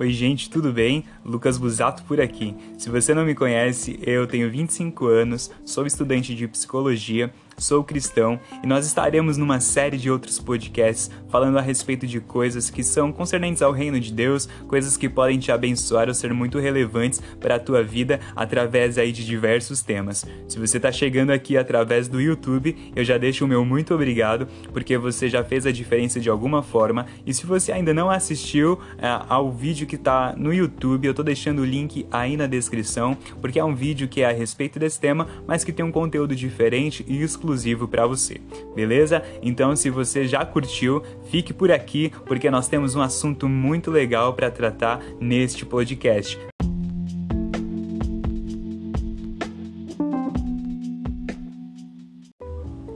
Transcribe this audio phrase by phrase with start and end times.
[0.00, 1.04] Oi, gente, tudo bem?
[1.22, 2.56] Lucas Busato por aqui.
[2.78, 8.40] Se você não me conhece, eu tenho 25 anos, sou estudante de psicologia sou cristão
[8.64, 13.12] e nós estaremos numa série de outros podcasts falando a respeito de coisas que são
[13.12, 17.56] concernentes ao reino de Deus, coisas que podem te abençoar ou ser muito relevantes para
[17.56, 20.24] a tua vida através aí de diversos temas.
[20.48, 24.48] Se você está chegando aqui através do YouTube, eu já deixo o meu muito obrigado
[24.72, 28.74] porque você já fez a diferença de alguma forma e se você ainda não assistiu
[28.74, 33.16] uh, ao vídeo que está no YouTube, eu estou deixando o link aí na descrição
[33.40, 36.34] porque é um vídeo que é a respeito desse tema, mas que tem um conteúdo
[36.34, 38.40] diferente e exclusivo exclusivo para você,
[38.74, 39.22] beleza?
[39.42, 44.32] Então, se você já curtiu, fique por aqui porque nós temos um assunto muito legal
[44.34, 46.38] para tratar neste podcast.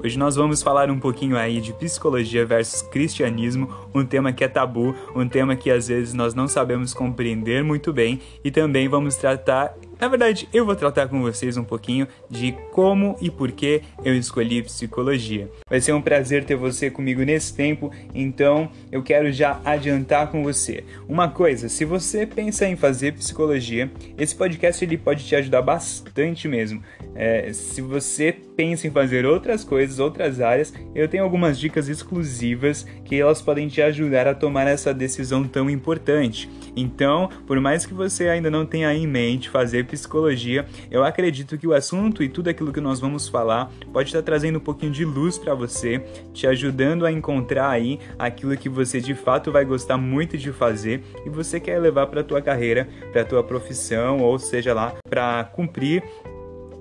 [0.05, 4.49] Hoje nós vamos falar um pouquinho aí de psicologia versus cristianismo, um tema que é
[4.49, 9.17] tabu, um tema que às vezes nós não sabemos compreender muito bem e também vamos
[9.17, 13.81] tratar na verdade, eu vou tratar com vocês um pouquinho de como e por que
[14.05, 15.51] eu escolhi psicologia.
[15.67, 20.43] Vai ser um prazer ter você comigo nesse tempo, então eu quero já adiantar com
[20.43, 20.85] você.
[21.09, 26.47] Uma coisa, se você pensa em fazer psicologia, esse podcast ele pode te ajudar bastante
[26.49, 26.83] mesmo.
[27.15, 32.87] É, se você pensa em fazer outras coisas, outras áreas, eu tenho algumas dicas exclusivas
[33.07, 36.51] que elas podem te ajudar a tomar essa decisão tão importante.
[36.77, 41.67] Então, por mais que você ainda não tenha em mente fazer psicologia, eu acredito que
[41.67, 45.05] o assunto e tudo aquilo que nós vamos falar pode estar trazendo um pouquinho de
[45.05, 49.97] luz para você, te ajudando a encontrar aí aquilo que você de fato vai gostar
[49.97, 54.75] muito de fazer e você quer levar para tua carreira, para tua profissão, ou seja
[54.75, 56.03] lá, para cumprir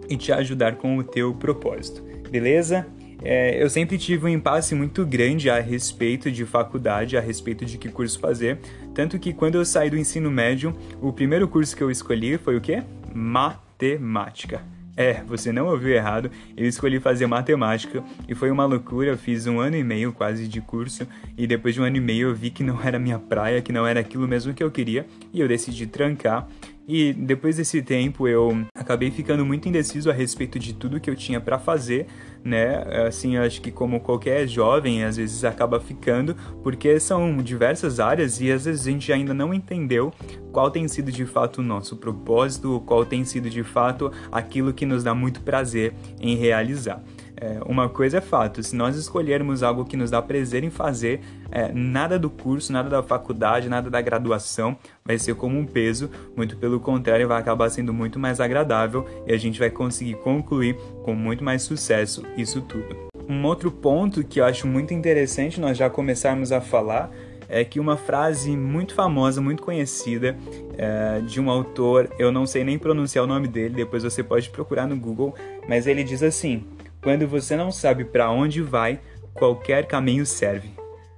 [0.10, 2.04] e te ajudar com o teu propósito.
[2.30, 2.86] Beleza?
[3.26, 7.78] É, eu sempre tive um impasse muito grande a respeito de faculdade, a respeito de
[7.78, 8.60] que curso fazer.
[8.94, 12.58] Tanto que quando eu saí do ensino médio, o primeiro curso que eu escolhi foi
[12.58, 12.84] o quê?
[13.14, 14.62] Matemática.
[14.96, 19.10] É, você não ouviu errado, eu escolhi fazer matemática e foi uma loucura.
[19.10, 22.02] Eu fiz um ano e meio quase de curso e depois de um ano e
[22.02, 24.70] meio eu vi que não era minha praia, que não era aquilo mesmo que eu
[24.70, 26.48] queria e eu decidi trancar
[26.88, 31.16] e depois desse tempo eu acabei ficando muito indeciso a respeito de tudo que eu
[31.16, 32.06] tinha para fazer,
[32.44, 33.06] né?
[33.08, 38.52] Assim, acho que como qualquer jovem, às vezes acaba ficando, porque são diversas áreas e
[38.52, 40.14] às vezes a gente ainda não entendeu
[40.52, 44.86] qual tem sido de fato o nosso propósito, qual tem sido de fato aquilo que
[44.86, 47.02] nos dá muito prazer em realizar.
[47.44, 51.20] É, uma coisa é fato, se nós escolhermos algo que nos dá prazer em fazer,
[51.52, 56.10] é, nada do curso, nada da faculdade, nada da graduação vai ser como um peso,
[56.38, 60.78] muito pelo contrário, vai acabar sendo muito mais agradável e a gente vai conseguir concluir
[61.04, 62.96] com muito mais sucesso isso tudo.
[63.28, 67.12] Um outro ponto que eu acho muito interessante nós já começarmos a falar
[67.50, 70.38] é que uma frase muito famosa, muito conhecida,
[70.78, 74.50] é, de um autor, eu não sei nem pronunciar o nome dele, depois você pode
[74.50, 75.36] procurar no Google,
[75.68, 76.64] mas ele diz assim:
[77.04, 79.00] quando você não sabe para onde vai,
[79.34, 80.70] qualquer caminho serve.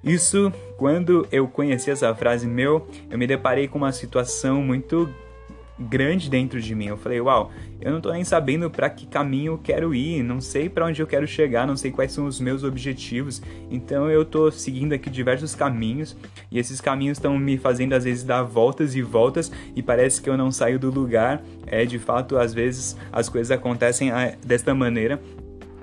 [0.03, 5.09] Isso, quando eu conheci essa frase meu, eu me deparei com uma situação muito
[5.77, 6.87] grande dentro de mim.
[6.87, 7.51] Eu falei, uau,
[7.81, 11.01] eu não tô nem sabendo para que caminho eu quero ir, não sei para onde
[11.01, 13.41] eu quero chegar, não sei quais são os meus objetivos.
[13.69, 16.15] Então eu tô seguindo aqui diversos caminhos
[16.49, 20.29] e esses caminhos estão me fazendo às vezes dar voltas e voltas e parece que
[20.29, 21.43] eu não saio do lugar.
[21.67, 25.19] É, de fato, às vezes as coisas acontecem ah, desta maneira,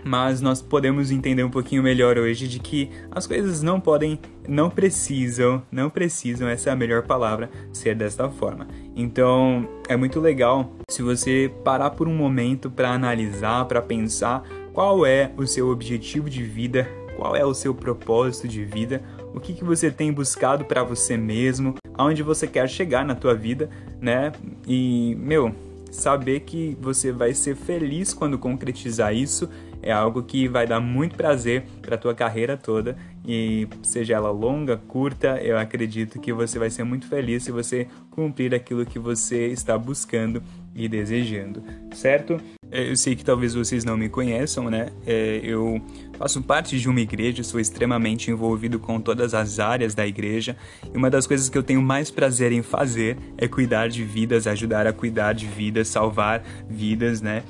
[0.05, 4.19] mas nós podemos entender um pouquinho melhor hoje de que as coisas não podem,
[4.49, 8.67] não precisam, não precisam, essa é a melhor palavra, ser desta forma.
[8.97, 14.43] Então, é muito legal se você parar por um momento para analisar, para pensar
[14.73, 19.03] qual é o seu objetivo de vida, qual é o seu propósito de vida,
[19.35, 23.35] o que, que você tem buscado para você mesmo, aonde você quer chegar na tua
[23.35, 23.71] vida,
[24.01, 24.33] né?
[24.67, 25.55] E, meu,
[25.91, 29.49] saber que você vai ser feliz quando concretizar isso
[29.83, 34.77] é algo que vai dar muito prazer para tua carreira toda e seja ela longa,
[34.77, 39.47] curta, eu acredito que você vai ser muito feliz se você cumprir aquilo que você
[39.49, 40.43] está buscando
[40.75, 41.63] e desejando,
[41.93, 42.41] certo?
[42.71, 44.89] É, eu sei que talvez vocês não me conheçam, né?
[45.07, 45.81] É, eu
[46.17, 50.57] faço parte de uma igreja, sou extremamente envolvido com todas as áreas da igreja
[50.93, 54.47] e uma das coisas que eu tenho mais prazer em fazer é cuidar de vidas,
[54.47, 57.43] ajudar a cuidar de vidas, salvar vidas, né?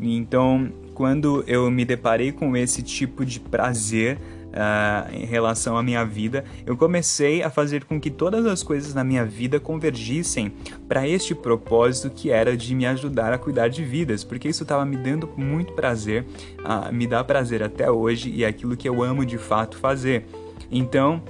[0.00, 4.18] Então, quando eu me deparei com esse tipo de prazer
[4.48, 8.92] uh, em relação à minha vida, eu comecei a fazer com que todas as coisas
[8.92, 10.52] na minha vida convergissem
[10.86, 14.84] para este propósito que era de me ajudar a cuidar de vidas, porque isso estava
[14.84, 16.26] me dando muito prazer,
[16.58, 20.26] uh, me dá prazer até hoje e é aquilo que eu amo de fato fazer.
[20.70, 21.22] Então,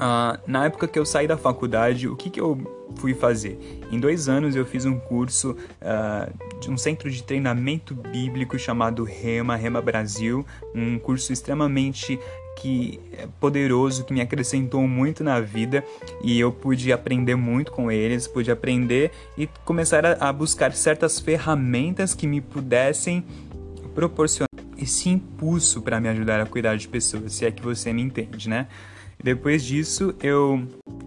[0.00, 2.58] Uh, na época que eu saí da faculdade, o que, que eu
[2.96, 3.58] fui fazer?
[3.92, 9.04] Em dois anos eu fiz um curso uh, de um centro de treinamento bíblico chamado
[9.04, 12.18] Rema, Rema Brasil, um curso extremamente
[12.56, 15.84] que é poderoso, que me acrescentou muito na vida
[16.22, 21.20] e eu pude aprender muito com eles, pude aprender e começar a, a buscar certas
[21.20, 23.22] ferramentas que me pudessem
[23.94, 24.48] proporcionar
[24.78, 28.48] esse impulso para me ajudar a cuidar de pessoas, se é que você me entende,
[28.48, 28.66] né?
[29.22, 30.66] Depois disso, eu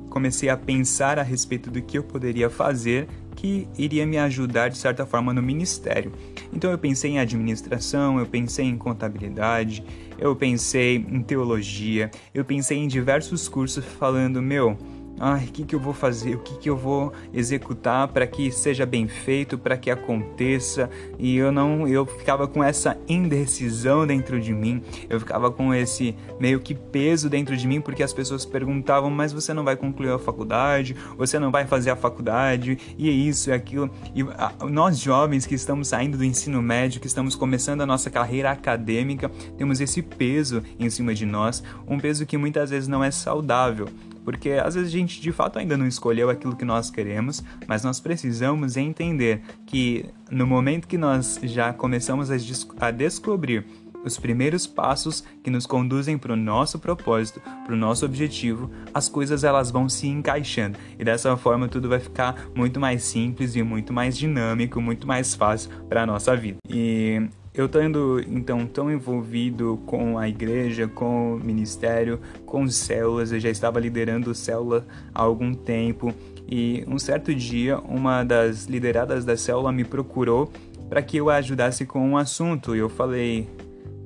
[0.09, 4.77] comecei a pensar a respeito do que eu poderia fazer que iria me ajudar de
[4.77, 6.11] certa forma no ministério.
[6.53, 9.83] Então eu pensei em administração, eu pensei em contabilidade,
[10.19, 14.77] eu pensei em teologia, eu pensei em diversos cursos falando, meu,
[15.19, 16.35] Ai, o que, que eu vou fazer?
[16.35, 20.89] O que, que eu vou executar para que seja bem feito, para que aconteça?
[21.19, 24.81] E eu não, eu ficava com essa indecisão dentro de mim.
[25.09, 29.31] Eu ficava com esse meio que peso dentro de mim porque as pessoas perguntavam: "Mas
[29.31, 30.95] você não vai concluir a faculdade?
[31.17, 33.89] Você não vai fazer a faculdade?" E é isso, é aquilo.
[34.15, 38.09] E a, nós jovens que estamos saindo do ensino médio, que estamos começando a nossa
[38.09, 43.03] carreira acadêmica, temos esse peso em cima de nós, um peso que muitas vezes não
[43.03, 43.87] é saudável
[44.23, 47.83] porque às vezes a gente de fato ainda não escolheu aquilo que nós queremos, mas
[47.83, 52.35] nós precisamos entender que no momento que nós já começamos a,
[52.79, 53.65] a descobrir
[54.03, 59.07] os primeiros passos que nos conduzem para o nosso propósito, para o nosso objetivo, as
[59.07, 63.63] coisas elas vão se encaixando e dessa forma tudo vai ficar muito mais simples e
[63.63, 66.57] muito mais dinâmico, muito mais fácil para a nossa vida.
[66.67, 73.39] E eu estando então tão envolvido com a igreja, com o ministério, com células, eu
[73.39, 76.13] já estava liderando célula há algum tempo
[76.47, 80.51] e um certo dia uma das lideradas da célula me procurou
[80.89, 83.47] para que eu a ajudasse com um assunto e eu falei,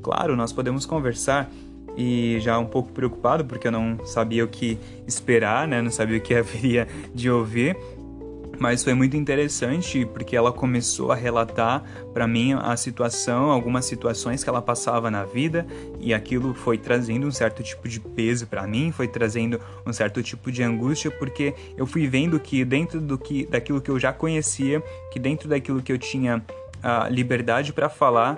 [0.02, 1.50] claro, nós podemos conversar
[1.98, 4.78] e já um pouco preocupado porque eu não sabia o que
[5.08, 5.82] esperar, né?
[5.82, 7.76] Não sabia o que haveria de ouvir.
[8.60, 11.84] Mas foi muito interessante porque ela começou a relatar
[12.14, 15.66] para mim a situação, algumas situações que ela passava na vida
[16.00, 20.24] e aquilo foi trazendo um certo tipo de peso para mim, foi trazendo um certo
[20.24, 24.12] tipo de angústia porque eu fui vendo que dentro do que daquilo que eu já
[24.12, 24.82] conhecia,
[25.12, 26.44] que dentro daquilo que eu tinha
[26.82, 28.38] a liberdade para falar,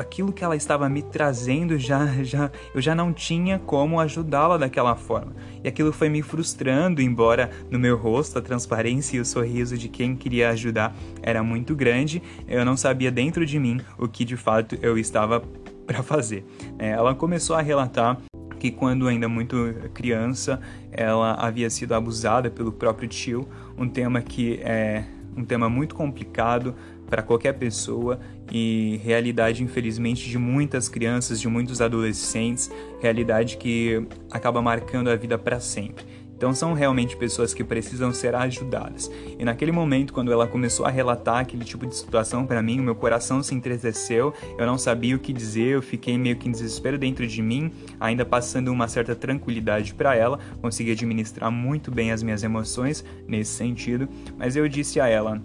[0.00, 4.96] aquilo que ela estava me trazendo já, já eu já não tinha como ajudá-la daquela
[4.96, 5.32] forma.
[5.62, 9.88] E aquilo foi me frustrando, embora no meu rosto a transparência e o sorriso de
[9.88, 14.36] quem queria ajudar era muito grande, eu não sabia dentro de mim o que de
[14.36, 15.40] fato eu estava
[15.86, 16.44] para fazer.
[16.78, 18.16] É, ela começou a relatar
[18.58, 19.56] que quando ainda muito
[19.94, 20.60] criança
[20.92, 25.04] ela havia sido abusada pelo próprio tio, um tema que é
[25.36, 26.74] um tema muito complicado
[27.08, 28.20] para qualquer pessoa
[28.50, 32.70] e realidade, infelizmente, de muitas crianças, de muitos adolescentes,
[33.00, 36.04] realidade que acaba marcando a vida para sempre.
[36.40, 39.10] Então são realmente pessoas que precisam ser ajudadas.
[39.38, 42.82] E naquele momento, quando ela começou a relatar aquele tipo de situação para mim, o
[42.82, 46.50] meu coração se entristeceu, eu não sabia o que dizer, eu fiquei meio que em
[46.50, 47.70] desespero dentro de mim,
[48.00, 53.50] ainda passando uma certa tranquilidade para ela, consegui administrar muito bem as minhas emoções nesse
[53.50, 54.08] sentido,
[54.38, 55.42] mas eu disse a ela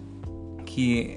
[0.64, 1.16] que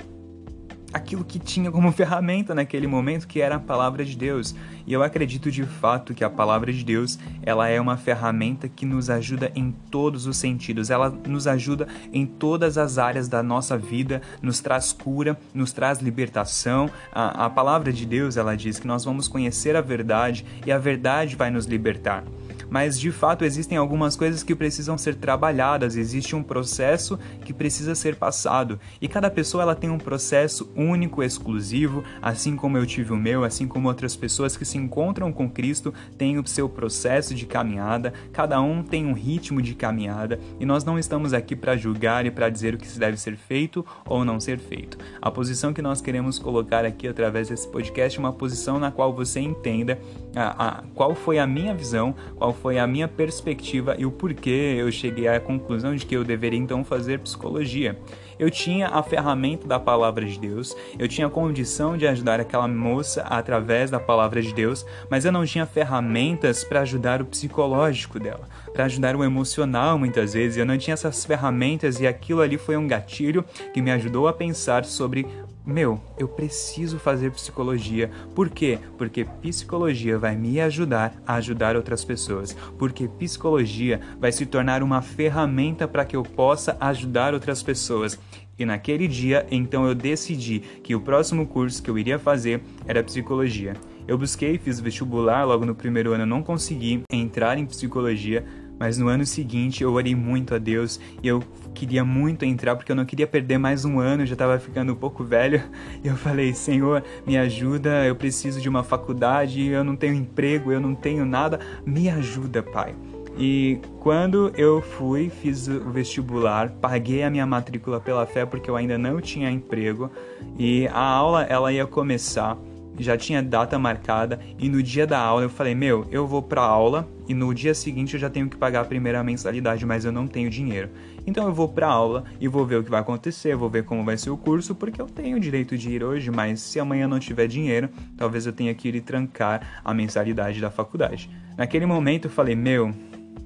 [0.93, 4.55] aquilo que tinha como ferramenta naquele momento, que era a palavra de Deus.
[4.85, 8.85] E eu acredito de fato que a palavra de Deus, ela é uma ferramenta que
[8.85, 10.89] nos ajuda em todos os sentidos.
[10.89, 15.99] Ela nos ajuda em todas as áreas da nossa vida, nos traz cura, nos traz
[15.99, 16.89] libertação.
[17.11, 20.77] A, a palavra de Deus, ela diz que nós vamos conhecer a verdade e a
[20.77, 22.23] verdade vai nos libertar
[22.69, 27.95] mas de fato existem algumas coisas que precisam ser trabalhadas, existe um processo que precisa
[27.95, 28.79] ser passado.
[29.01, 33.43] E cada pessoa ela tem um processo único, exclusivo, assim como eu tive o meu,
[33.43, 38.13] assim como outras pessoas que se encontram com Cristo têm o seu processo de caminhada,
[38.31, 42.31] cada um tem um ritmo de caminhada, e nós não estamos aqui para julgar e
[42.31, 44.97] para dizer o que deve ser feito ou não ser feito.
[45.21, 49.13] A posição que nós queremos colocar aqui através desse podcast é uma posição na qual
[49.13, 49.99] você entenda
[50.35, 54.75] a, a, qual foi a minha visão, qual foi a minha perspectiva e o porquê
[54.77, 57.97] eu cheguei à conclusão de que eu deveria então fazer psicologia.
[58.37, 62.69] Eu tinha a ferramenta da palavra de Deus, eu tinha a condição de ajudar aquela
[62.69, 68.17] moça através da palavra de Deus, mas eu não tinha ferramentas para ajudar o psicológico
[68.17, 70.57] dela, para ajudar o emocional muitas vezes.
[70.57, 74.33] Eu não tinha essas ferramentas e aquilo ali foi um gatilho que me ajudou a
[74.33, 75.27] pensar sobre
[75.65, 78.09] meu, eu preciso fazer psicologia.
[78.33, 78.79] Por quê?
[78.97, 82.55] Porque psicologia vai me ajudar a ajudar outras pessoas.
[82.77, 88.19] Porque psicologia vai se tornar uma ferramenta para que eu possa ajudar outras pessoas.
[88.57, 93.03] E naquele dia, então eu decidi que o próximo curso que eu iria fazer era
[93.03, 93.73] psicologia.
[94.05, 98.43] Eu busquei, fiz vestibular, logo no primeiro ano eu não consegui entrar em psicologia,
[98.79, 101.43] Mas no ano seguinte eu orei muito a Deus e eu
[101.73, 104.95] queria muito entrar porque eu não queria perder mais um ano, já estava ficando um
[104.95, 105.61] pouco velho.
[106.01, 110.71] E eu falei: Senhor, me ajuda, eu preciso de uma faculdade, eu não tenho emprego,
[110.71, 112.95] eu não tenho nada, me ajuda, Pai.
[113.37, 118.75] E quando eu fui, fiz o vestibular, paguei a minha matrícula pela fé porque eu
[118.75, 120.11] ainda não tinha emprego
[120.57, 122.57] e a aula ela ia começar
[122.99, 126.61] já tinha data marcada e no dia da aula eu falei: "Meu, eu vou para
[126.61, 130.11] aula e no dia seguinte eu já tenho que pagar a primeira mensalidade, mas eu
[130.11, 130.89] não tenho dinheiro.
[131.25, 134.03] Então eu vou para aula e vou ver o que vai acontecer, vou ver como
[134.03, 137.19] vai ser o curso, porque eu tenho direito de ir hoje, mas se amanhã não
[137.19, 141.29] tiver dinheiro, talvez eu tenha que ir e trancar a mensalidade da faculdade".
[141.57, 142.93] Naquele momento eu falei: "Meu,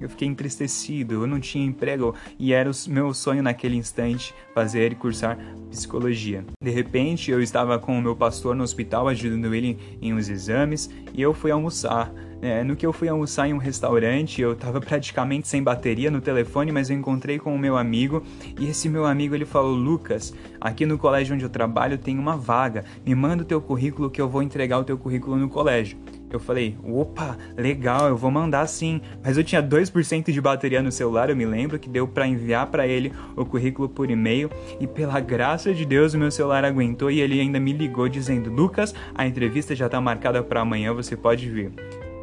[0.04, 4.92] eu fiquei entristecido, eu não tinha emprego e era o meu sonho naquele instante fazer
[4.92, 5.38] e cursar
[5.70, 6.44] psicologia.
[6.62, 10.90] De repente, eu estava com o meu pastor no hospital ajudando ele em uns exames
[11.12, 12.12] e eu fui almoçar.
[12.44, 16.20] É, no que eu fui almoçar em um restaurante, eu estava praticamente sem bateria no
[16.20, 18.22] telefone, mas eu encontrei com o meu amigo
[18.60, 22.36] e esse meu amigo ele falou: Lucas, aqui no colégio onde eu trabalho tem uma
[22.36, 25.96] vaga, me manda o teu currículo que eu vou entregar o teu currículo no colégio.
[26.30, 29.00] Eu falei, opa, legal, eu vou mandar sim.
[29.22, 32.66] Mas eu tinha 2% de bateria no celular, eu me lembro que deu para enviar
[32.66, 37.10] para ele o currículo por e-mail e pela graça de Deus o meu celular aguentou
[37.10, 41.16] e ele ainda me ligou dizendo: "Lucas, a entrevista já tá marcada para amanhã, você
[41.16, 41.72] pode vir".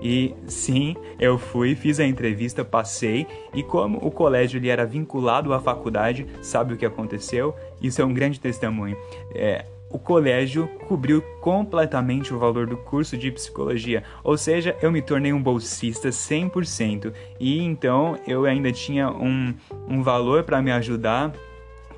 [0.02, 5.54] E sim, eu fui, fiz a entrevista, passei, e como o colégio ele era vinculado
[5.54, 7.56] à faculdade, sabe o que aconteceu?
[7.82, 8.98] Isso é um grande testemunho.
[9.36, 15.02] É, o colégio cobriu completamente o valor do curso de psicologia, ou seja, eu me
[15.02, 19.54] tornei um bolsista 100%, e então eu ainda tinha um,
[19.88, 21.34] um valor para me ajudar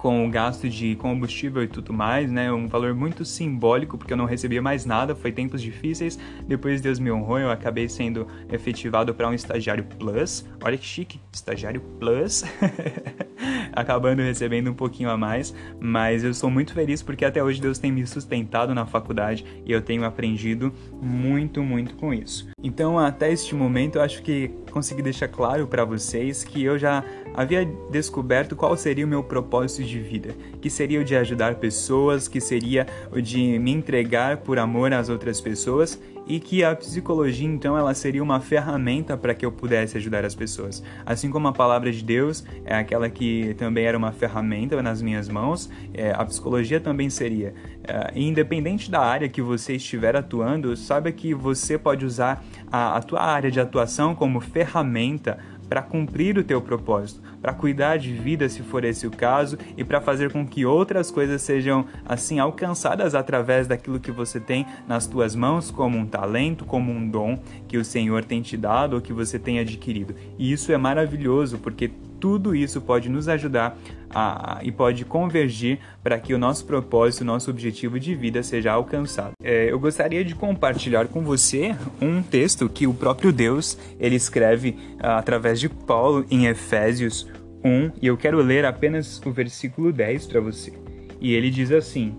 [0.04, 2.52] com o gasto de combustível e tudo mais, né?
[2.52, 6.20] Um valor muito simbólico, porque eu não recebia mais nada, foi tempos difíceis.
[6.46, 10.46] Depois Deus me honrou, eu acabei sendo efetivado para um estagiário plus.
[10.62, 12.44] Olha que chique, estagiário plus.
[13.72, 17.78] acabando recebendo um pouquinho a mais, mas eu sou muito feliz porque até hoje Deus
[17.78, 22.48] tem me sustentado na faculdade e eu tenho aprendido muito, muito com isso.
[22.62, 27.04] Então, até este momento, eu acho que consegui deixar claro para vocês que eu já
[27.34, 32.30] havia descoberto qual seria o meu propósito de vida, que seria o de ajudar pessoas,
[32.30, 37.48] que seria o de me entregar por amor às outras pessoas e que a psicologia
[37.48, 40.84] então ela seria uma ferramenta para que eu pudesse ajudar as pessoas.
[41.06, 45.28] Assim como a palavra de Deus é aquela que também era uma ferramenta nas minhas
[45.28, 47.54] mãos, é, a psicologia também seria.
[47.84, 53.02] É, independente da área que você estiver atuando, saiba que você pode usar a, a
[53.02, 55.38] tua área de atuação como ferramenta
[55.74, 59.84] para cumprir o teu propósito, para cuidar de vida se for esse o caso e
[59.84, 65.08] para fazer com que outras coisas sejam assim alcançadas através daquilo que você tem nas
[65.08, 69.02] tuas mãos como um talento, como um dom que o Senhor tem te dado ou
[69.02, 70.14] que você tem adquirido.
[70.38, 71.90] E isso é maravilhoso porque
[72.24, 73.78] tudo isso pode nos ajudar
[74.10, 78.72] a, e pode convergir para que o nosso propósito, o nosso objetivo de vida seja
[78.72, 79.34] alcançado.
[79.44, 84.78] É, eu gostaria de compartilhar com você um texto que o próprio Deus ele escreve
[85.02, 87.28] ah, através de Paulo em Efésios
[87.62, 90.72] 1 e eu quero ler apenas o versículo 10 para você.
[91.20, 92.16] E ele diz assim: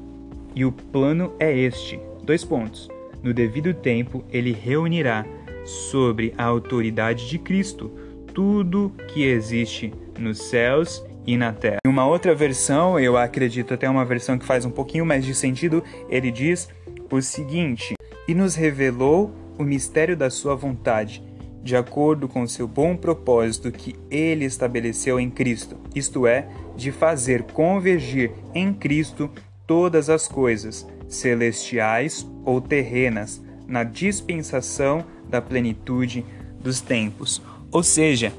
[0.54, 2.90] E o plano é este: dois pontos.
[3.22, 5.24] No devido tempo, ele reunirá
[5.64, 7.90] sobre a autoridade de Cristo
[8.34, 11.78] tudo que existe nos céus e na terra.
[11.86, 15.34] Em uma outra versão, eu acredito até uma versão que faz um pouquinho mais de
[15.34, 16.68] sentido, ele diz
[17.10, 17.94] o seguinte:
[18.28, 21.22] E nos revelou o mistério da sua vontade,
[21.62, 27.44] de acordo com seu bom propósito que ele estabeleceu em Cristo, isto é, de fazer
[27.44, 29.30] convergir em Cristo
[29.66, 36.24] todas as coisas, celestiais ou terrenas, na dispensação da plenitude
[36.60, 37.40] dos tempos.
[37.74, 38.32] Ou seja,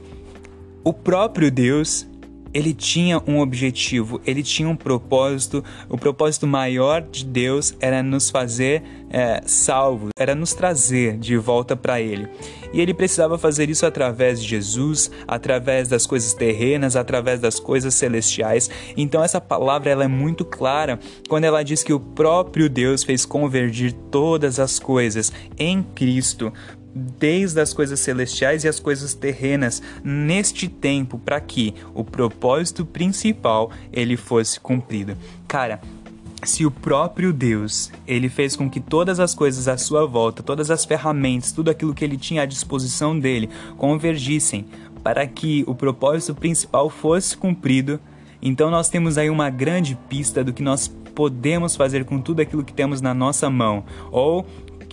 [0.81, 2.07] o próprio Deus
[2.53, 5.61] ele tinha um objetivo, ele tinha um propósito.
[5.89, 11.75] O propósito maior de Deus era nos fazer é, salvos, era nos trazer de volta
[11.75, 12.29] para Ele.
[12.71, 17.93] E ele precisava fazer isso através de Jesus, através das coisas terrenas, através das coisas
[17.93, 18.69] celestiais.
[18.95, 23.25] Então essa palavra ela é muito clara quando ela diz que o próprio Deus fez
[23.25, 26.53] convergir todas as coisas em Cristo
[26.95, 33.69] desde as coisas celestiais e as coisas terrenas neste tempo para que o propósito principal
[33.91, 35.17] ele fosse cumprido.
[35.45, 35.81] Cara,
[36.43, 40.71] se o próprio Deus, ele fez com que todas as coisas à sua volta, todas
[40.71, 44.65] as ferramentas, tudo aquilo que ele tinha à disposição dele convergissem
[45.03, 47.99] para que o propósito principal fosse cumprido,
[48.41, 52.63] então nós temos aí uma grande pista do que nós podemos fazer com tudo aquilo
[52.63, 54.45] que temos na nossa mão, ou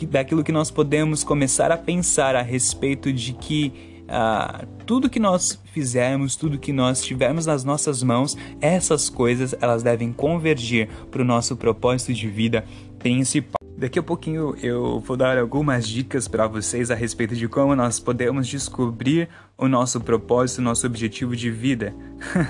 [0.06, 3.72] daquilo que nós podemos começar a pensar a respeito de que
[4.08, 9.82] ah, tudo que nós fizermos, tudo que nós tivermos nas nossas mãos, essas coisas elas
[9.82, 12.64] devem convergir para o nosso propósito de vida
[12.98, 13.60] principal.
[13.76, 17.98] Daqui a pouquinho eu vou dar algumas dicas para vocês a respeito de como nós
[17.98, 21.94] podemos descobrir o nosso propósito, o nosso objetivo de vida.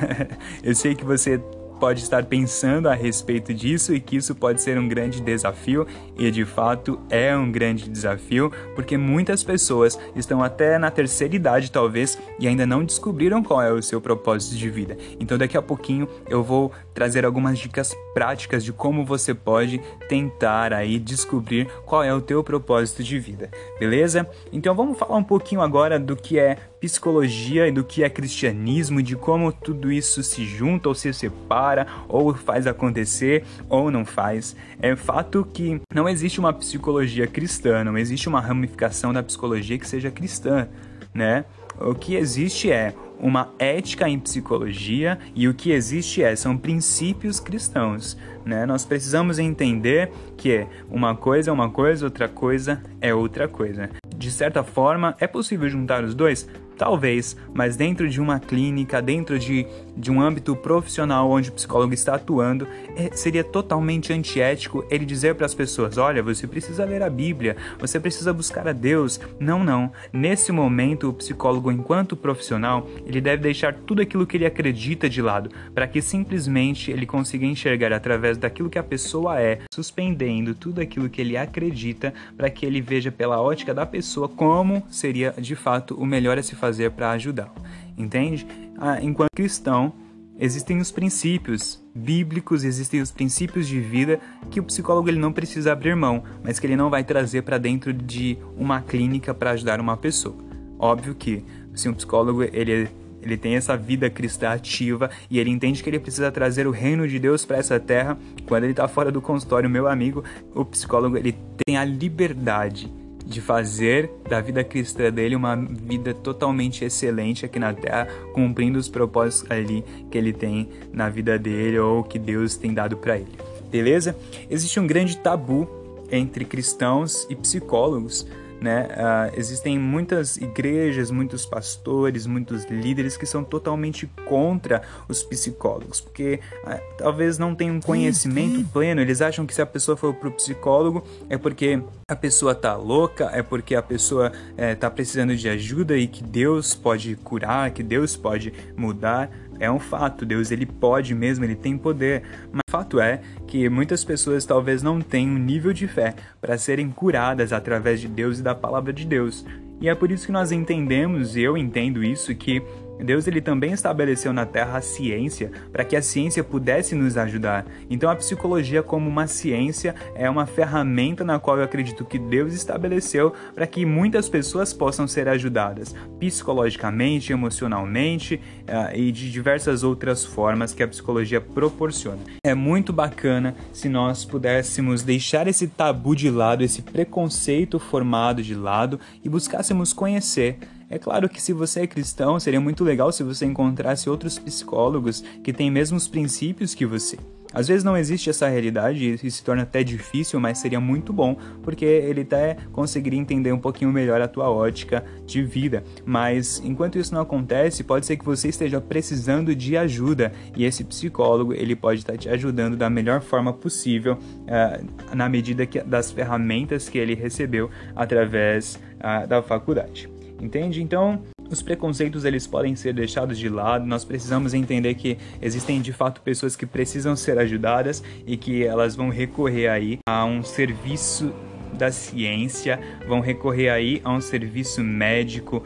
[0.63, 1.41] eu sei que você
[1.83, 5.85] pode estar pensando a respeito disso e que isso pode ser um grande desafio,
[6.17, 11.73] e de fato é um grande desafio, porque muitas pessoas estão até na terceira idade,
[11.73, 14.97] talvez, e ainda não descobriram qual é o seu propósito de vida.
[15.19, 20.73] Então, daqui a pouquinho eu vou trazer algumas dicas práticas de como você pode tentar
[20.73, 24.29] aí descobrir qual é o teu propósito de vida, beleza?
[24.53, 29.03] Então, vamos falar um pouquinho agora do que é psicologia e do que é cristianismo,
[29.03, 34.57] de como tudo isso se junta ou se separa, ou faz acontecer ou não faz.
[34.81, 39.87] É fato que não existe uma psicologia cristã, não existe uma ramificação da psicologia que
[39.87, 40.69] seja cristã,
[41.15, 41.45] né?
[41.85, 47.41] O que existe é uma ética em psicologia e o que existe é são princípios
[47.41, 48.65] cristãos, né?
[48.67, 53.91] Nós precisamos entender que uma coisa é uma coisa, outra coisa é outra coisa.
[54.17, 56.49] De certa forma, é possível juntar os dois?
[56.77, 61.95] Talvez, mas dentro de uma clínica, dentro de, de um âmbito profissional onde o psicólogo
[61.95, 67.03] está atuando, é, seria totalmente antiético ele dizer para as pessoas: olha, você precisa ler
[67.03, 69.21] a Bíblia, você precisa buscar a Deus.
[69.39, 69.93] Não, não.
[70.13, 75.23] Nesse momento, o psicólogo, enquanto profissional, ele deve deixar tudo aquilo que ele acredita de
[75.23, 80.81] lado, para que simplesmente ele consiga enxergar através daquilo que a pessoa é, suspendendo tudo
[80.81, 85.55] aquilo que ele acredita, para que ele veja pela ótica da pessoa como seria de
[85.55, 87.51] fato o melhor a se fazer para ajudá-lo.
[87.99, 88.47] Entende?
[88.79, 89.93] Ah, enquanto cristão,
[90.39, 95.73] existem os princípios bíblicos, existem os princípios de vida que o psicólogo ele não precisa
[95.73, 99.81] abrir mão, mas que ele não vai trazer para dentro de uma clínica para ajudar
[99.81, 100.37] uma pessoa.
[100.79, 102.89] Óbvio que se um psicólogo ele
[103.21, 107.07] ele tem essa vida cristã ativa e ele entende que ele precisa trazer o reino
[107.07, 108.19] de Deus para essa terra.
[108.49, 112.93] Quando ele está fora do consultório, meu amigo, o psicólogo ele tem a liberdade
[113.33, 118.89] de fazer da vida cristã dele uma vida totalmente excelente aqui na Terra, cumprindo os
[118.89, 123.33] propósitos ali que ele tem na vida dele ou que Deus tem dado para ele.
[123.71, 124.17] Beleza?
[124.51, 125.69] Existe um grande tabu
[126.11, 128.27] entre cristãos e psicólogos
[128.63, 128.89] né?
[128.93, 136.41] Uh, existem muitas igrejas, muitos pastores, muitos líderes que são totalmente contra os psicólogos, porque
[136.65, 139.01] uh, talvez não tenham um conhecimento pleno.
[139.01, 142.77] Eles acham que se a pessoa for para o psicólogo é porque a pessoa tá
[142.77, 147.71] louca, é porque a pessoa é, tá precisando de ajuda e que Deus pode curar,
[147.71, 152.23] que Deus pode mudar é um fato, Deus ele pode mesmo, ele tem poder.
[152.51, 156.59] Mas o fato é que muitas pessoas talvez não tenham um nível de fé para
[156.59, 159.45] serem curadas através de Deus e da palavra de Deus.
[159.81, 162.63] E é por isso que nós entendemos, e eu entendo isso, que
[163.03, 167.67] Deus ele também estabeleceu na Terra a ciência para que a ciência pudesse nos ajudar.
[167.91, 172.55] Então a psicologia como uma ciência é uma ferramenta na qual eu acredito que Deus
[172.55, 180.25] estabeleceu para que muitas pessoas possam ser ajudadas psicologicamente, emocionalmente uh, e de diversas outras
[180.25, 182.21] formas que a psicologia proporciona.
[182.45, 188.55] É muito bacana se nós pudéssemos deixar esse tabu de lado, esse preconceito formado de
[188.55, 190.59] lado e buscássemos conhecer
[190.93, 195.25] é claro que se você é cristão, seria muito legal se você encontrasse outros psicólogos
[195.43, 197.17] que têm mesmos princípios que você.
[197.51, 201.35] Às vezes não existe essa realidade e se torna até difícil, mas seria muito bom,
[201.63, 205.83] porque ele até conseguiria entender um pouquinho melhor a tua ótica de vida.
[206.05, 210.85] Mas enquanto isso não acontece, pode ser que você esteja precisando de ajuda e esse
[210.85, 216.11] psicólogo ele pode estar te ajudando da melhor forma possível, uh, na medida que, das
[216.11, 220.12] ferramentas que ele recebeu através uh, da faculdade.
[220.43, 220.83] Entende?
[220.83, 223.87] Então, os preconceitos eles podem ser deixados de lado.
[223.87, 228.97] Nós precisamos entender que existem de fato pessoas que precisam ser ajudadas e que elas
[228.97, 231.33] vão recorrer aí a um serviço
[231.73, 235.63] da ciência, vão recorrer aí a um serviço médico.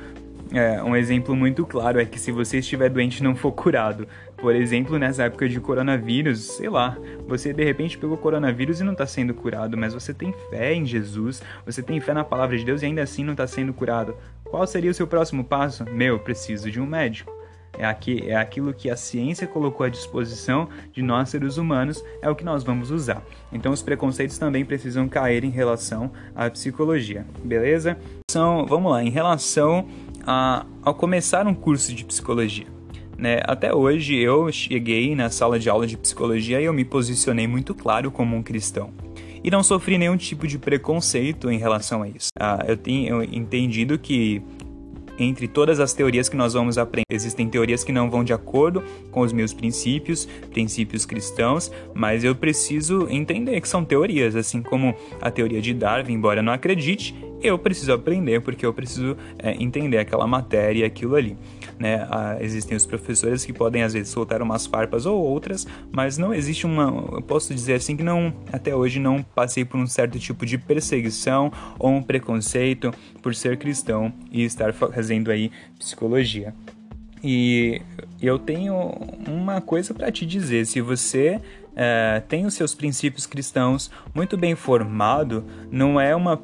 [0.53, 4.07] É, um exemplo muito claro é que se você estiver doente e não for curado,
[4.37, 8.93] por exemplo, nessa época de coronavírus, sei lá, você de repente pegou coronavírus e não
[8.93, 12.65] está sendo curado, mas você tem fé em Jesus, você tem fé na palavra de
[12.65, 14.15] Deus e ainda assim não está sendo curado.
[14.57, 15.85] Qual seria o seu próximo passo?
[15.85, 17.31] Meu, preciso de um médico.
[17.79, 22.31] É, aqui, é aquilo que a ciência colocou à disposição de nós seres humanos, é
[22.31, 23.23] o que nós vamos usar.
[23.53, 27.99] Então os preconceitos também precisam cair em relação à psicologia, beleza?
[28.31, 29.87] Então, vamos lá, em relação
[30.27, 32.67] a, ao começar um curso de psicologia.
[33.19, 33.43] Né?
[33.45, 37.75] Até hoje eu cheguei na sala de aula de psicologia e eu me posicionei muito
[37.75, 38.91] claro como um cristão
[39.43, 42.29] e não sofri nenhum tipo de preconceito em relação a isso.
[42.39, 44.43] Ah, eu tenho entendido que
[45.19, 47.05] entre todas as teorias que nós vamos aprender.
[47.11, 52.35] Existem teorias que não vão de acordo com os meus princípios, princípios cristãos, mas eu
[52.35, 57.15] preciso entender que são teorias, assim como a teoria de Darwin, embora eu não acredite,
[57.43, 61.37] eu preciso aprender porque eu preciso é, entender aquela matéria e aquilo ali.
[61.79, 62.07] Né?
[62.11, 66.33] Ah, existem os professores que podem às vezes soltar umas farpas ou outras, mas não
[66.33, 70.19] existe uma, eu posso dizer assim que não, até hoje não passei por um certo
[70.19, 76.55] tipo de perseguição ou um preconceito por ser cristão e estar fazendo aí psicologia.
[77.23, 77.81] E
[78.21, 78.75] eu tenho
[79.27, 81.41] uma coisa para te dizer: se você
[81.75, 86.41] é, tem os seus princípios cristãos muito bem formado, não é uma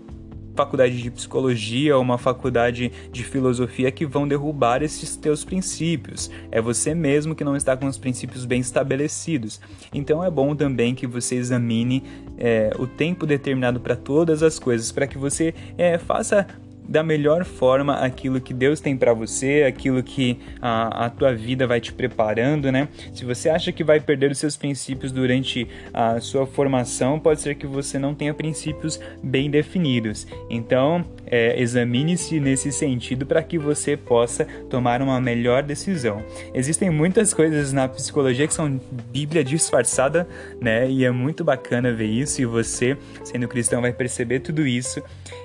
[0.55, 6.31] faculdade de psicologia ou uma faculdade de filosofia que vão derrubar esses teus princípios.
[6.51, 9.61] É você mesmo que não está com os princípios bem estabelecidos.
[9.93, 12.03] Então é bom também que você examine
[12.37, 16.47] é, o tempo determinado para todas as coisas, para que você é, faça
[16.89, 21.67] da melhor forma aquilo que Deus tem para você, aquilo que a, a tua vida
[21.67, 22.89] vai te preparando, né?
[23.13, 27.55] Se você acha que vai perder os seus princípios durante a sua formação, pode ser
[27.55, 30.27] que você não tenha princípios bem definidos.
[30.51, 36.23] Então, é, examine-se nesse sentido para que você possa tomar uma melhor decisão.
[36.53, 38.79] Existem muitas coisas na psicologia que são
[39.11, 40.29] Bíblia disfarçada,
[40.61, 40.91] né?
[40.91, 45.03] E é muito bacana ver isso e você, sendo cristão, vai perceber tudo isso.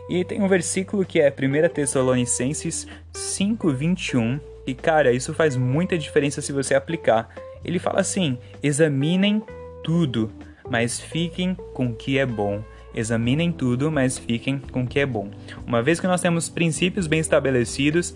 [0.09, 6.41] E tem um versículo que é 1 Tessalonicenses 5:21, e cara, isso faz muita diferença
[6.41, 7.29] se você aplicar.
[7.63, 9.41] Ele fala assim: "Examinem
[9.85, 10.29] tudo,
[10.69, 12.61] mas fiquem com o que é bom."
[12.97, 15.29] Examinem tudo, mas fiquem com o que é bom.
[15.67, 18.15] Uma vez que nós temos princípios bem estabelecidos,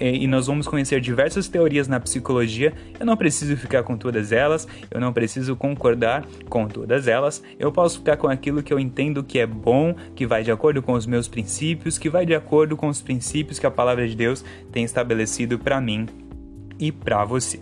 [0.00, 2.72] e nós vamos conhecer diversas teorias na psicologia.
[2.98, 7.42] Eu não preciso ficar com todas elas, eu não preciso concordar com todas elas.
[7.58, 10.82] Eu posso ficar com aquilo que eu entendo que é bom, que vai de acordo
[10.82, 14.16] com os meus princípios, que vai de acordo com os princípios que a palavra de
[14.16, 16.06] Deus tem estabelecido para mim
[16.78, 17.60] e para você.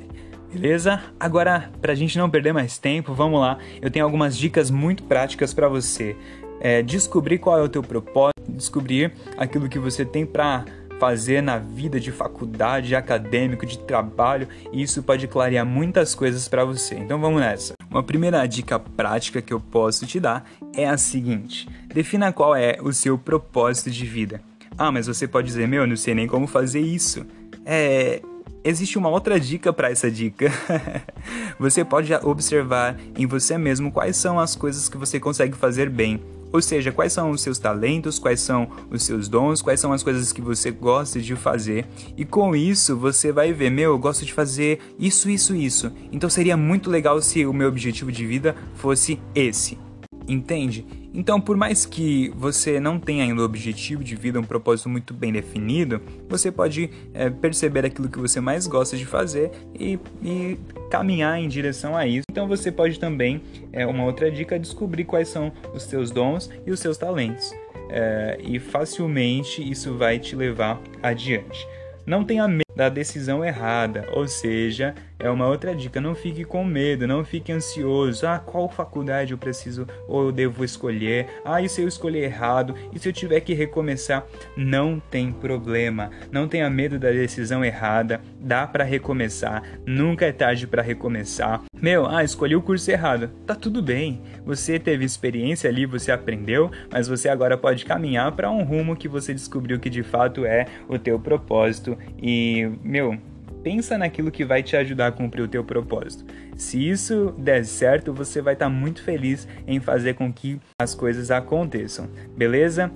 [0.53, 1.00] Beleza?
[1.18, 3.59] Agora, para a gente não perder mais tempo, vamos lá.
[3.83, 6.16] Eu tenho algumas dicas muito práticas para você.
[6.64, 10.64] É, descobrir qual é o teu propósito, descobrir aquilo que você tem para
[10.98, 16.64] fazer na vida de faculdade, acadêmico, de trabalho, e isso pode clarear muitas coisas para
[16.64, 16.94] você.
[16.94, 17.74] Então vamos nessa.
[17.90, 22.79] Uma primeira dica prática que eu posso te dar é a seguinte: defina qual é
[22.81, 24.40] o seu propósito de vida.
[24.79, 27.27] Ah, mas você pode dizer, meu, eu não sei nem como fazer isso.
[27.66, 28.22] É,
[28.64, 30.50] existe uma outra dica para essa dica.
[31.61, 36.22] você pode observar em você mesmo quais são as coisas que você consegue fazer bem
[36.55, 40.05] ou seja, quais são os seus talentos, quais são os seus dons, quais são as
[40.05, 41.85] coisas que você gosta de fazer.
[42.17, 45.90] E com isso você vai ver, meu, eu gosto de fazer isso, isso, isso.
[46.12, 49.77] Então seria muito legal se o meu objetivo de vida fosse esse.
[50.26, 50.87] Entende?
[51.12, 55.12] Então, por mais que você não tenha ainda um objetivo de vida, um propósito muito
[55.12, 60.58] bem definido, você pode é, perceber aquilo que você mais gosta de fazer e, e,
[60.90, 62.24] caminhar em direção a isso.
[62.30, 66.70] Então, você pode também, é, uma outra dica, descobrir quais são os seus dons e
[66.70, 67.52] os seus talentos.
[67.90, 71.66] É, e facilmente isso vai te levar adiante.
[72.06, 76.64] Não tenha medo da decisão errada, ou seja, é uma outra dica, não fique com
[76.64, 78.26] medo, não fique ansioso.
[78.26, 81.26] Ah, qual faculdade eu preciso ou eu devo escolher?
[81.44, 82.74] Ah, e se eu escolher errado?
[82.92, 84.26] E se eu tiver que recomeçar?
[84.56, 86.10] Não tem problema.
[86.30, 88.20] Não tenha medo da decisão errada.
[88.40, 89.62] Dá para recomeçar.
[89.87, 91.62] Nunca é tarde para recomeçar.
[91.80, 93.30] Meu, ah, escolhi o curso errado.
[93.46, 94.20] Tá tudo bem.
[94.44, 99.08] Você teve experiência ali, você aprendeu, mas você agora pode caminhar para um rumo que
[99.08, 103.18] você descobriu que de fato é o teu propósito e meu,
[103.62, 106.24] pensa naquilo que vai te ajudar a cumprir o teu propósito.
[106.57, 110.94] Se isso der certo, você vai estar tá muito feliz em fazer com que as
[110.94, 112.90] coisas aconteçam, beleza?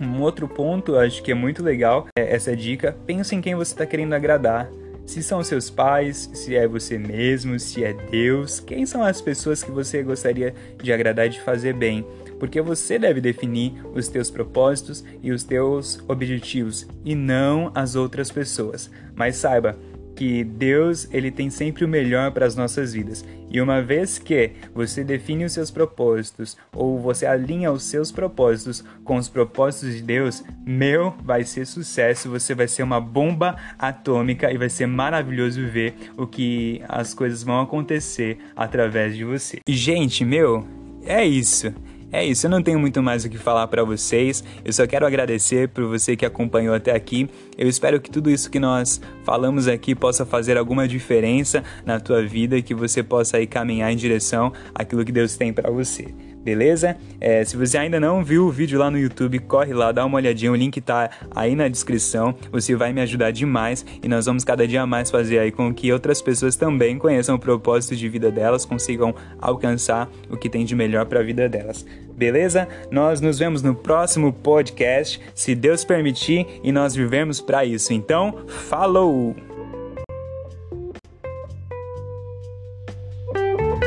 [0.00, 2.96] Um outro ponto, acho que é muito legal, é essa dica.
[3.06, 4.68] Pensa em quem você está querendo agradar.
[5.06, 9.62] Se são seus pais, se é você mesmo, se é Deus, quem são as pessoas
[9.62, 12.04] que você gostaria de agradar e de fazer bem?
[12.38, 18.30] Porque você deve definir os teus propósitos e os teus objetivos e não as outras
[18.30, 18.90] pessoas.
[19.14, 19.76] Mas saiba
[20.14, 23.24] que Deus ele tem sempre o melhor para as nossas vidas.
[23.50, 28.84] E uma vez que você define os seus propósitos ou você alinha os seus propósitos
[29.04, 34.52] com os propósitos de Deus, meu vai ser sucesso, você vai ser uma bomba atômica
[34.52, 39.58] e vai ser maravilhoso ver o que as coisas vão acontecer através de você.
[39.68, 40.66] Gente, meu,
[41.04, 41.72] é isso.
[42.14, 44.44] É isso, eu não tenho muito mais o que falar para vocês.
[44.64, 47.28] Eu só quero agradecer por você que acompanhou até aqui.
[47.58, 52.22] Eu espero que tudo isso que nós falamos aqui possa fazer alguma diferença na tua
[52.22, 56.14] vida e que você possa aí caminhar em direção àquilo que Deus tem para você.
[56.44, 56.96] beleza?
[57.20, 60.16] É, se você ainda não viu o vídeo lá no YouTube, corre lá, dá uma
[60.16, 62.34] olhadinha, o link tá aí na descrição.
[62.52, 65.92] Você vai me ajudar demais e nós vamos cada dia mais fazer aí com que
[65.92, 70.76] outras pessoas também conheçam o propósito de vida delas, consigam alcançar o que tem de
[70.76, 71.84] melhor para a vida delas.
[72.16, 72.68] Beleza?
[72.90, 77.92] Nós nos vemos no próximo podcast, se Deus permitir e nós vivemos para isso.
[77.92, 79.53] Então, falou!